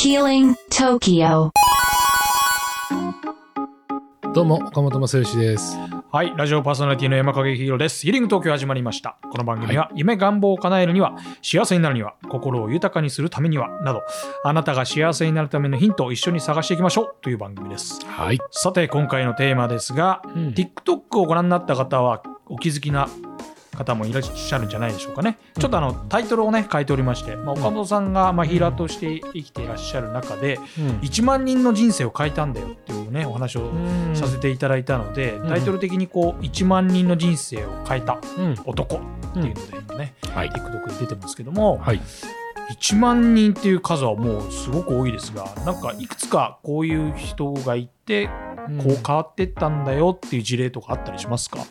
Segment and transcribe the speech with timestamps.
[0.00, 1.50] Healing Tokyo.
[4.32, 5.76] どうも、岡本正義です。
[6.12, 8.02] はい、ラジオパーソナリティの山影ヒーローです。
[8.02, 9.18] ヒーリング東京始まりました。
[9.32, 14.02] この番組は、夢願望を叶えるには、幸せになるには、心を豊かにするためには、など、
[14.44, 17.98] あなたが幸せになるためのヒントを一緒に探していきましょうという番組です。
[18.06, 18.38] はい。
[18.52, 23.08] さて、今回のテーマですが、ん TikTok をご覧になった方は、お気づきな
[23.78, 25.38] 方もいらっしゃるんじゃないでしょうかね。
[25.58, 30.58] ちょっとあの、タイトルをね、書いておりまして、まあ、岡本さんが、まあ、ヒーラーとして生きていらっしゃる中で、
[31.02, 33.70] 1万人の人生を変えたんだよっていうね、お話を
[34.14, 38.54] させていただいたので、タイトル的にこう1万人の人生を変えたうん。
[38.64, 38.98] 男っ
[39.32, 40.50] ていうので今ね、はい。
[40.50, 42.00] TikTok で出てますけども、はい。
[42.70, 51.66] 1万人っていう数はもうすごく多いですがなんかいくつかこういう人がいてこう変わってったんだよっていう事例とかあったりしますか、まあ、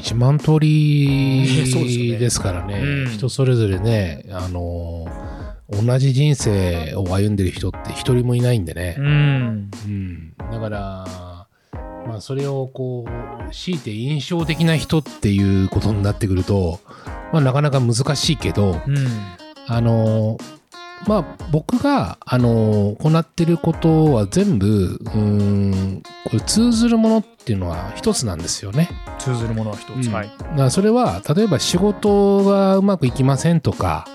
[0.00, 1.42] 1万通り
[2.12, 2.18] ね。
[2.18, 3.10] ですからね、うん。
[3.10, 5.28] 人それぞれね、あのー
[5.70, 8.96] 同じ人生を歩んでる人って一人もいないんでね。
[8.98, 9.02] う。
[9.02, 9.70] ん。
[9.84, 10.32] うん。
[10.50, 11.46] だから、
[12.06, 16.80] まあ、それをこう、強いて印象的な人っていうことになってくると、
[17.34, 18.96] まあ、なかなか難しいけど、うん。
[19.66, 20.57] あのー
[21.06, 28.90] まあ僕が、あのー行ってることは全部うーんこれ通ずるものっていうのは一つなんですよね。
[29.18, 30.12] 通ずるものは一つ、うん。
[30.12, 30.30] はい。
[30.56, 34.06] だそれは例えば仕事がうまくいきませんとか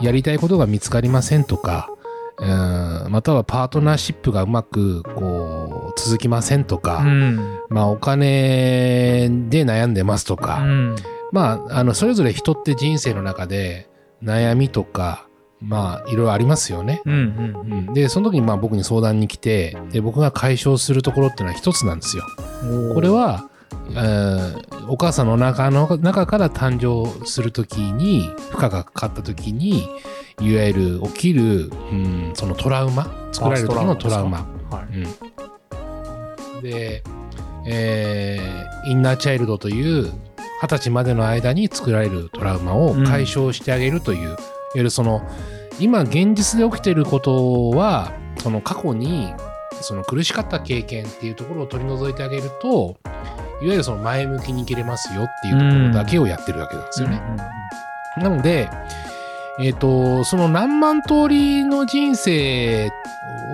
[0.00, 1.90] やりたいことが見つかりませんとか
[2.38, 7.60] うんまたはパートナーシップがうまくこう続きませんとか、うん。
[7.68, 10.96] まあお金で悩んでますとか、うん。
[11.32, 13.88] まあ、あの、それぞれ人って人生の中で
[14.22, 15.26] 悩みとか、
[15.62, 17.02] まあ、いろいろありますよね。
[17.04, 17.16] うんう
[17.68, 22.24] んうん、で、その時にまあ僕に相談に来て、で、僕が解消するところっていうのは一つなんですよ。
[22.64, 23.48] うんこれは、
[23.90, 29.88] えーお母さんの中の中から誕生する時に、負荷がかかった時に、
[30.40, 34.38] いわゆる起きる、うん、そのトラウマ、作られる時のトラウマ。
[34.70, 34.96] はい
[36.56, 37.04] うん、で、
[37.66, 40.10] えーインナーチャイルドという
[40.62, 44.38] 二十歳までの間に作られるトラウマを解消してあげるという、いわ
[44.74, 45.22] ゆるその
[45.78, 49.32] 今現実で起きていることはその過去に
[49.80, 52.96] その苦しかった経験っていうところを取り除いてあげると
[53.62, 57.20] いわゆるその前向きに生きれますよっていうところだけをやってるわけなんですよね。
[58.16, 58.70] なので、
[59.60, 62.90] えっ、と、その何万通りの人生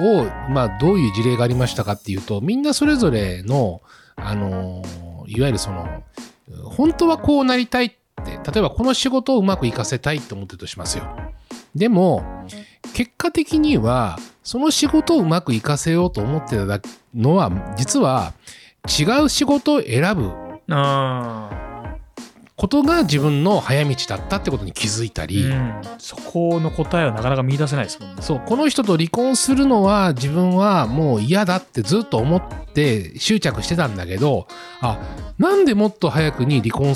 [0.00, 3.82] を、まあ、どういう事例がありましたかっていうと、みんなそれぞれの、
[4.15, 4.82] あの、
[5.26, 6.03] いわゆるその、
[6.65, 11.04] 本当はこうなりたいって、例えばこの仕事をうまくいかせたいって思ってるとしますよ。
[11.75, 12.47] でも、
[12.94, 16.81] 結果的には、その仕事をうまくいかせようと思ってた
[17.15, 18.32] のは、実は
[18.87, 20.32] 違う仕事を選ぶ
[22.56, 25.99] ことが自分の早道だったってことに気づいたり、ーうん。
[25.99, 28.22] そこの答えはなかなか見出せないですもんね。
[28.22, 34.47] そうこの人と離婚するのは自分はもう嫌だってずっと思って執着してたんだけど
[34.81, 34.99] あ
[35.39, 36.94] なんでもっと早くに離婚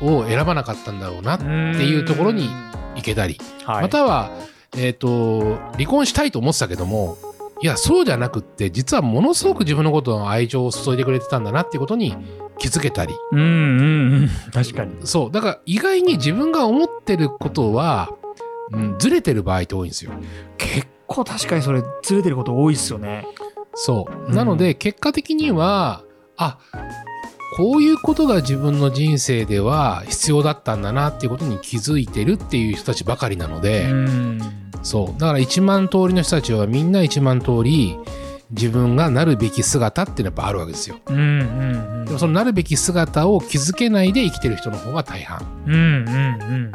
[0.00, 2.48] を選ばなかったんだろうなっていうところに
[2.96, 3.82] 行けたり、はい。
[3.82, 4.30] または、
[4.78, 7.18] えっと離婚したいと思ってたけども
[7.60, 12.16] いやそうじゃなくって実はものすごく自分のことの愛情を注いでくれてたんだなっていうことに
[12.62, 13.12] 気づけたり。
[13.32, 14.30] うんうんうん。
[14.52, 14.94] 確かに。
[15.04, 15.32] そう。
[15.32, 18.08] だから意外に自分が思ってることは、
[18.70, 20.12] うん、ずれてる場合って多いんですよ。
[20.58, 23.26] 結構確かにそれずれてること多いですよね。
[23.74, 24.26] そう。
[24.26, 24.34] うん。
[24.34, 26.04] なので、結果的には、
[26.36, 26.58] あ、
[27.56, 34.40] こういうことが自分の人生では必要だったんだなっていうことに気づいてるっていう人たちばかりなので、うん。
[34.84, 35.20] そう。
[35.20, 37.98] だから1万通りの人たちはみんな1万通り
[38.52, 40.96] 自分がなるべき姿っていうのはやっぱあるわけですよ。
[41.06, 41.20] うんう
[42.02, 45.40] んでもそのなるべき姿を気づけないで生きてる人の方が大半。
[45.66, 45.80] うんうんう
[46.58, 46.72] ん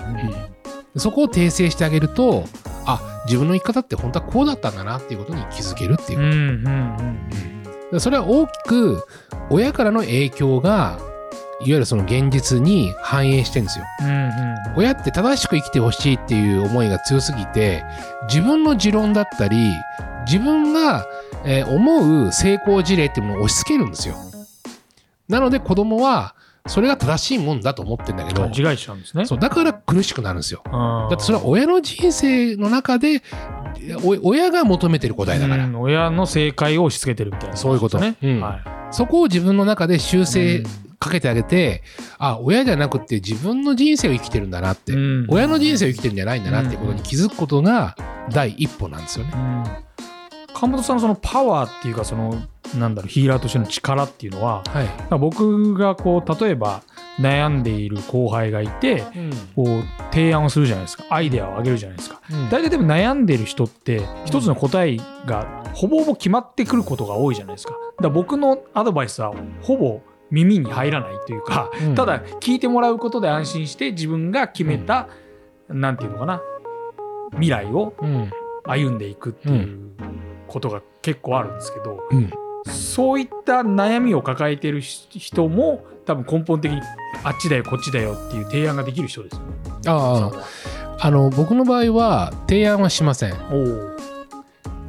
[1.00, 2.46] そこを訂正してあげると、
[2.86, 9.06] あ、自分の生き方って本当はこうだったんだなっていうことに気づけるっていううんうんうんでそれは大きく
[9.52, 10.98] 親からの影響が
[11.60, 13.86] いわゆるその現実に反映してるんですよ。
[14.02, 17.84] うんうん親って正しく生きてほしいっていう思いが強すぎて
[18.28, 19.58] 自分の持論だったり
[20.28, 21.08] 自分が、
[21.46, 24.16] えー思う成功事例っていうものを押し付けるんですよ。
[25.28, 26.36] なので子供は
[26.68, 29.26] それが正しいもんだと思ってるんだけど勘違いしちゃうんですね。
[29.26, 30.62] そうだから苦しくなるんですよ。
[30.66, 33.22] だだってそれは親の人生の中で
[34.04, 35.68] お親が求めてる答えだから。
[35.80, 38.00] 親の正解を押し付けてるみたいなそういうこと。
[38.00, 38.42] ねうん。
[38.42, 38.60] は
[38.92, 40.64] そこを自分の中で修い正
[41.00, 41.84] かけてあげて、
[42.18, 45.26] あ、親じゃなくて自分の人生を生きてるんだなって、うん。
[45.30, 47.96] 親の人生を生きてるんじゃないんだなっていうことに気づくことが
[48.32, 49.34] 第一歩なんですよね。
[50.58, 52.34] うん川本さんのそのパワーっていうかその
[52.78, 55.20] なんだろうヒーラーとしての力っていうのははい。
[55.20, 56.82] 僕がこう例えば
[57.20, 59.04] 悩んでいる後輩がいて
[59.56, 61.06] こう提案をするじゃないですか。
[61.10, 62.22] アイデアをあげるじゃないですか。
[62.50, 67.74] 大体でも悩んでる人って一つの答えがほぼほぼ決まってくることが多いじゃないですか。
[67.74, 70.02] だから僕のアドバイスはほぼ
[70.32, 71.96] 耳に入らないというか、うん。
[71.96, 75.08] ただ聞いてもらうことで安心して自分が決めた、
[75.70, 76.42] なんていうのかな
[77.34, 78.32] 未来をうん。
[78.70, 79.80] 歩んでいくっていう
[80.48, 82.32] ことが結構あるんですけど、うん。
[82.72, 86.82] そういった悩みを抱えてる人も多分根本的に
[87.24, 89.46] あっちだよこっちだよっていう提案ができる人ですよね。
[89.88, 90.98] ああ。
[91.00, 93.36] あの僕の場合は提案はしません。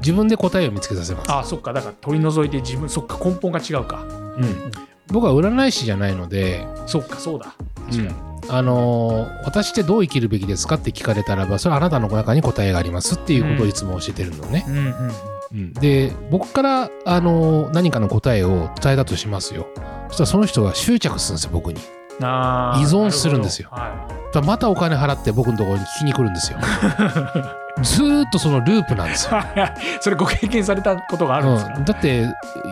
[0.01, 1.33] 自分で答えを見つけさせます。
[1.33, 1.73] あそっか。
[1.73, 4.05] だから取り除いて自分そっか根本が違うか。
[4.37, 4.73] うん。
[5.09, 7.55] 僕は占い師じゃないので、そっかそうだ。
[7.93, 8.29] うん。
[8.51, 15.13] あのー私ってどう生きるべきですかって聞かれたらばそれはあなたの中に答えがありますっていうことをいつも教えてるのね、うんうんうん
[15.53, 19.69] で僕から、あのー何かの答えを伝えたとしますよ。
[20.09, 21.81] そしたらその人が執着するんですよ僕に。
[22.21, 23.69] 依存するんですよ。
[23.71, 24.45] はい。
[24.45, 26.59] またお金払って僕のところに聞きに来るんですよ。
[27.83, 29.41] ずーっとそのループなんですよ、
[30.00, 32.27] それご経験されたことがあるんですか、うん、だって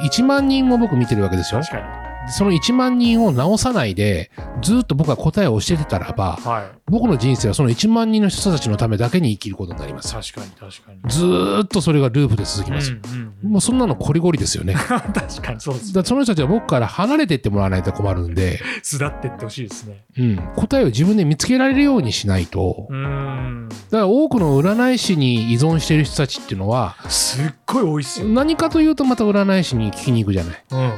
[0.04, 1.60] 1万人も僕見てるわけですよ。
[1.60, 1.84] 確かに。
[2.28, 4.30] その1万人を直さないで
[4.62, 6.78] ずーっと僕が答えを教えてたらばはい。
[6.88, 11.00] 僕の人生はその1万人の人たちのためだけに生きることになりますよ確かに確かに。
[11.10, 14.74] ずーっとそれがループで続きますよ、うんうんうんもうそんなのコリゴリですよね
[15.14, 15.94] 確かにそうです。
[15.94, 20.04] らその人たちは僕から離れていってもらわないと困るんで、巣立ってってほしいですね。
[20.18, 23.68] うん、答えを自分で見つけられるようにしないとうーん。
[23.68, 28.28] だから多くの占い師に依存している人たちっていうのはすっごい多いっすよ。
[28.28, 30.90] 何かというとまた占い師に聞きに行くじゃないうんうん。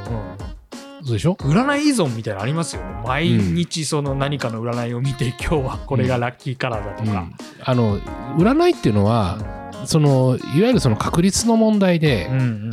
[1.04, 1.34] そうでしょ？
[1.40, 2.82] 占い依存みたいなのありますよ。
[2.82, 2.88] ね。
[3.04, 7.10] 毎日その何かの占いを見て、今日はこれがラッキーカラーだとか。
[7.10, 7.34] うん。
[7.62, 7.98] あの
[8.38, 9.38] 占いっていうのは
[9.84, 12.42] そのいわゆるその確率の問題でう、んうん。
[12.42, 12.72] うん、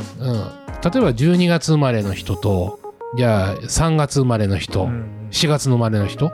[0.80, 2.80] ば12月生まれの人と
[3.16, 6.30] じゃあ3月生まれの人、うん4月の生まれの人。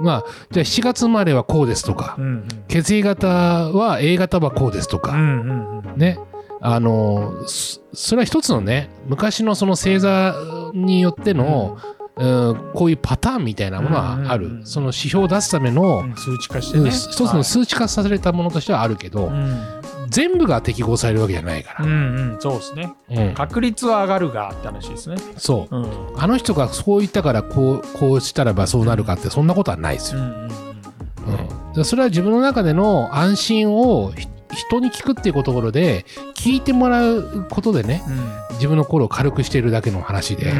[0.00, 2.48] まあじゃあ7月生まれはこうですとか、うんうん。
[2.68, 5.96] 血液型は A 型はこうですとか、うんうんうん。
[5.96, 6.18] ね。
[6.60, 10.34] あのそそれは一つのね昔のその星座
[10.72, 11.78] によっての、
[12.16, 12.72] うん。
[12.74, 14.58] こういうパターンみたいなものはある、うんうん。
[14.58, 16.90] うんその指標を出すための、うん数値化してうんね。
[16.90, 19.82] 一つの数値化されたものとしてはあるけど、はいうん。
[20.08, 22.92] 全部が適合されるわけじゃないかうんうん、そうですね。
[23.08, 23.34] ら、うん。
[23.34, 25.16] 確率は上がるがって話ですね。
[25.38, 25.76] そう。
[25.76, 25.86] うん。
[26.16, 30.48] あの人がそう言ったからこうこうしたらばそうなるかってそんなことはないですよ、うん
[31.84, 36.04] それは自分の中での安心をひ人に聞くっていうところで
[36.34, 38.02] 聞いてもらうことでね
[38.62, 40.52] 自分の心を軽くしているだけの話で、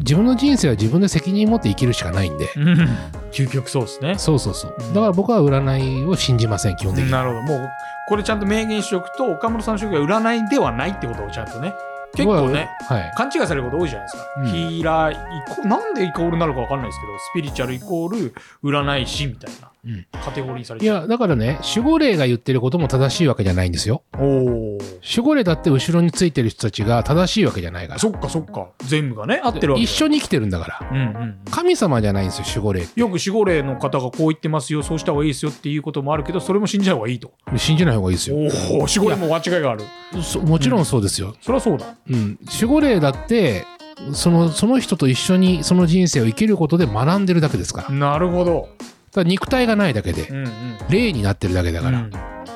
[0.00, 2.48] 自分の人生は自分で責任持って生きるしかないんで、
[3.32, 4.18] 究極そうですね。
[4.18, 7.42] そうそうそううんだから僕は占いを信じません基本的に、なるほど。
[7.44, 7.70] もう、
[8.10, 11.72] これちゃんと明言しておくと、岡本さんの職業は占いではないってことをちゃんとね。
[12.14, 14.30] 結構ね、はい勘違いされること多いじゃないですか。
[14.36, 20.92] うんヒーラーなんでイコールなのか分かんないですけど、スピリチュアルイコール占い師みたいなうんカテゴリーにされいてる。
[20.94, 24.78] やだからね守護霊が言ってることも正しいわけじゃないんですよおお。
[25.04, 28.68] 守護霊だって後ろについてる人たちが正しいわけじゃないからそっかそっか。
[28.84, 31.38] 全部がね、合ってるわけだ一緒に生きてるんだからうんうん。
[31.50, 37.32] 神様じゃないんですよ守護霊よく守護霊の方がこう言ってますよ、そうした方がいいですよっていうこともあるけど、それも信じた方がいいと。
[37.56, 39.82] 信じない方がいいですよおお、守護霊も間違いがある。
[40.22, 41.96] そもちろんそうですよ、そりゃそうだ。
[42.08, 43.64] うん、守護霊だって
[44.12, 48.68] そのその人と一緒にその人生を生きることで学んでるだけですからなるほど。
[49.14, 50.50] ら肉体がないだけでうんうん。
[50.88, 52.12] 霊になってるだけだから、うんうん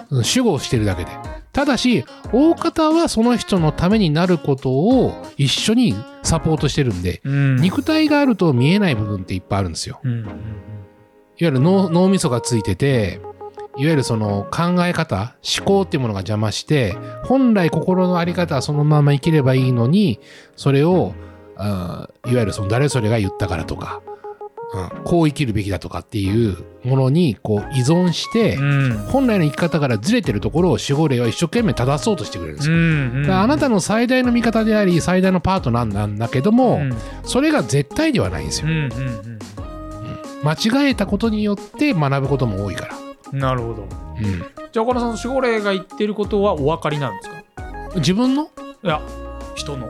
[0.09, 1.11] 守護をしてるだけで
[1.57, 7.57] ただし大方はその人のためになることを一緒にサポートしてるんでうん。
[7.57, 9.99] 肉体があると見えない部分っていっぱいあるんですよ。
[10.05, 10.29] うんいわ
[11.39, 13.21] ゆる脳脳みそがついてて
[13.79, 16.95] いわゆるその考え方思考っていうものが邪魔して
[17.25, 20.21] 本来心の在り方はそのまま生きればいいのに
[20.57, 21.15] それを
[21.57, 24.16] いわゆるその誰それが言ったからとか、うん、
[25.05, 32.77] こう生きるべきだとかっていうものにこう依存して、うん本来の生き方からずれてるところを守護霊は一生懸命正そうとしてくれるんですよ。
[32.77, 38.69] うんあなたの最大の味方であり最大のパートナーなんだけども、うんそれが絶対ではないんですよ。
[38.69, 39.39] うんうん
[40.45, 42.95] 間違えたことによって学ぶことも多いから。
[43.33, 43.83] うんなるほど。
[43.83, 47.37] うんじゃあ岡田さんの守護霊が言ってることはお分かりなんですか？
[47.97, 48.51] 自分の？
[48.85, 49.01] いや、
[49.55, 49.89] 人の。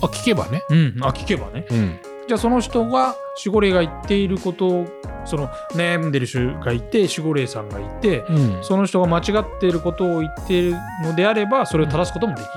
[0.00, 0.62] あ聞けばね。
[0.70, 0.96] うん。
[1.00, 1.66] あ、聞けばね。
[1.70, 1.98] うん。
[2.32, 4.86] じゃあその人が守護霊が言っていることを、
[5.26, 8.64] その悩んでる人がいて、守護霊さんがいて、うん。
[8.64, 12.50] その人が間違っていることを言っているのであれば、それを正すこともできる。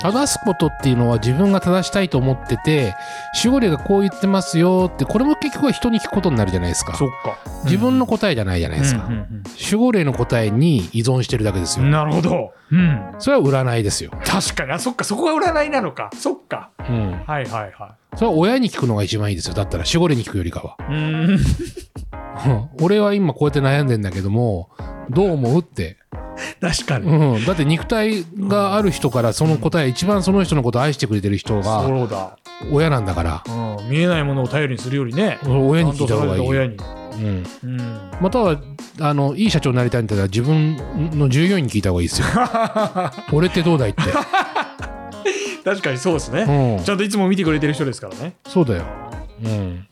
[0.00, 2.94] 正すことっていうのは自分が正したいと思ってて
[3.42, 6.94] 守護霊がこう言ってますよってこれも結局は人に聞くことになるじゃないですか。
[6.96, 7.38] そっか。
[7.64, 14.72] 自分の答えじゃないじゃないですか、うんうん守護霊の答えに依存してるだけですよ、うんなるほど、うん、それは占いですよ、確かに。
[14.72, 15.04] あそっか。
[15.04, 16.10] そこが占いなのか。
[16.14, 16.70] そっか。
[16.88, 19.54] うん、はいはいはそれは親に聞くのが一番いいですよ。
[19.54, 20.76] だったら守護霊に聞くよりかは。
[20.88, 21.38] うん。
[22.82, 24.70] 俺は今こうやって悩んでんだけども
[25.10, 25.98] どう思うって、
[26.60, 32.38] 確かに、うん、だって肉体がある人からその答え一番その人のことを愛してくれてる人がそうだ、
[32.70, 33.44] 親なんだから。
[33.46, 35.38] うん、見えないものを頼りにするよりね。
[35.46, 36.40] 親に聞いた方がいい。
[36.40, 36.76] 親に、
[37.16, 38.60] うん、うん、または
[39.00, 40.76] あのいい社長になりたいんだったら自分
[41.18, 42.26] の従業員に聞いた方がいいですよ。
[43.32, 44.02] 俺ってどうだいって、
[45.64, 46.84] 確かにそうですね、うん。
[46.84, 48.34] ち、ゃんといつも見てくれてる人ですからね。
[48.46, 48.84] そうだよ、
[49.42, 49.86] うん、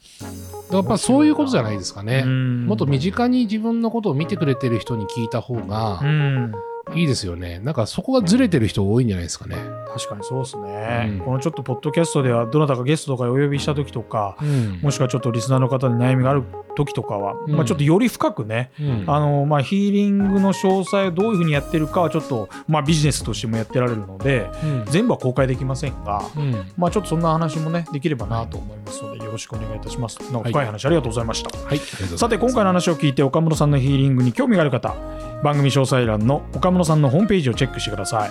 [0.77, 2.67] やっぱそういうことじゃないですかね、うん。
[2.67, 6.53] もっと身近に自分のことを見てくれてる人に聞いた方うがん
[6.95, 7.61] いいですよね。
[7.61, 9.57] なんかそこがずれてる人多いんじゃないですかね。
[9.95, 11.19] 確かにそうですね、うん。
[11.21, 14.81] このちょっとポッドキャストではどなたかゲストとかお呼びした時とかうん。
[14.83, 16.43] もしくはちょっとリスナーの方に悩みがある
[16.75, 17.55] 時とかは、うん。
[17.55, 19.05] まあ、ちょっとより深くね、うん。
[19.07, 24.85] あのまあ、ヒーリングの詳細をどういうふうにやってるかはちょっと、まあ、ビジネスとしてもやってられるのでうん。
[24.87, 26.73] 全部は公開できませんが、うん。
[26.77, 30.19] まあ、ちょっとそんな話もねできればなと思いますのでよろしくお願いいたします。
[30.31, 34.95] なんかはい深い話ありがとうございました、はい、さて今回の話を聞いて岡本さんのヒーリングに興味がある方
[35.43, 38.31] 番組詳細欄の岡本さんのホームページをチェックしてください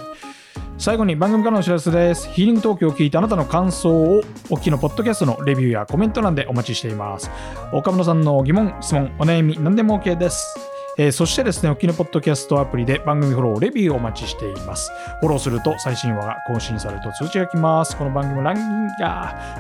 [0.78, 7.30] 最後に番組からのお知らせですヒーリング東京を聞いてあなたの感想をお聞きのポッドキャストのレビューやコメント欄でお待ちしています
[7.72, 14.92] 岡本さんの疑問質問お悩み何でも OK ですえーそしてですね、お聞きのポッドキャストアプリで番組フォロー、レビューをお待ちしています。
[15.22, 17.96] フォローすると最新話が更新されると通知が来ます。
[17.96, 18.94] この番組のランキング、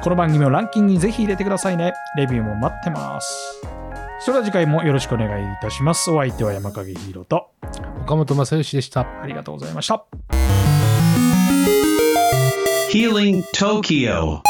[0.03, 1.93] この番組をランキングにぜひ入れてくださいね。
[2.17, 3.61] レビューも待ってます。
[4.23, 6.11] それでは次回もよろしくお願いいたします。
[6.11, 7.49] お相手は山影ヒーローと、
[8.03, 9.01] 岡本正義でした。
[9.01, 10.05] ありがとうございました。
[12.91, 14.41] Healing Tokyo